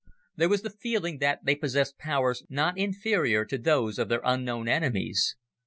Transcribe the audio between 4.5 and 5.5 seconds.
enemies.